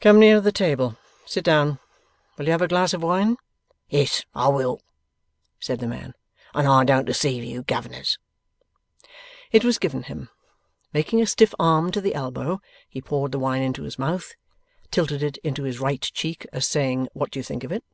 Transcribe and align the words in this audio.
'Come 0.00 0.18
nearer 0.18 0.40
the 0.40 0.50
table. 0.50 0.96
Sit 1.26 1.44
down. 1.44 1.78
Will 2.36 2.46
you 2.46 2.50
have 2.50 2.60
a 2.60 2.66
glass 2.66 2.92
of 2.92 3.04
wine?' 3.04 3.36
'Yes, 3.88 4.24
I 4.34 4.48
will,' 4.48 4.80
said 5.60 5.78
the 5.78 5.86
man; 5.86 6.14
'and 6.54 6.66
I 6.66 6.82
don't 6.82 7.04
deceive 7.04 7.44
you, 7.44 7.62
Governors.' 7.62 8.18
It 9.52 9.64
was 9.64 9.78
given 9.78 10.02
him. 10.02 10.28
Making 10.92 11.22
a 11.22 11.26
stiff 11.28 11.54
arm 11.60 11.92
to 11.92 12.00
the 12.00 12.16
elbow, 12.16 12.60
he 12.88 13.00
poured 13.00 13.30
the 13.30 13.38
wine 13.38 13.62
into 13.62 13.84
his 13.84 13.96
mouth, 13.96 14.34
tilted 14.90 15.22
it 15.22 15.36
into 15.44 15.62
his 15.62 15.78
right 15.78 16.00
cheek, 16.02 16.44
as 16.52 16.66
saying, 16.66 17.06
'What 17.12 17.30
do 17.30 17.38
you 17.38 17.44
think 17.44 17.62
of 17.62 17.70
it? 17.70 17.84